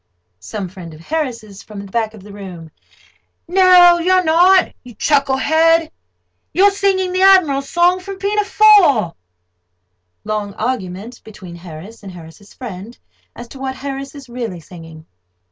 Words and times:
SOME 0.39 0.67
FRIEND 0.67 0.95
OF 0.95 0.99
HARRIS'S 0.99 1.61
(from 1.61 1.79
the 1.85 1.91
back 1.91 2.15
of 2.15 2.23
the 2.23 2.33
room): 2.33 2.71
"No, 3.47 3.99
you're 3.99 4.23
not, 4.23 4.73
you 4.83 4.95
chuckle 4.95 5.37
head, 5.37 5.91
you're 6.55 6.71
singing 6.71 7.13
the 7.13 7.21
Admiral's 7.21 7.69
song 7.69 7.99
from 7.99 8.17
Pinafore." 8.17 9.13
[Long 10.23 10.55
argument 10.55 11.21
between 11.23 11.53
Harris 11.57 12.01
and 12.01 12.13
Harris's 12.13 12.51
friend 12.51 12.97
as 13.35 13.47
to 13.49 13.59
what 13.59 13.75
Harris 13.75 14.15
is 14.15 14.27
really 14.27 14.59
singing. 14.59 15.05